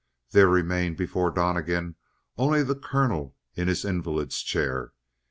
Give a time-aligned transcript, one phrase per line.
[0.31, 1.95] There remained before Donnegan
[2.35, 4.93] only the colonel in his invalid's chair.